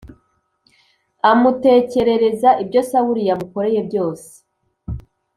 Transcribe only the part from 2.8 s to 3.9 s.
Sawuli yamukoreye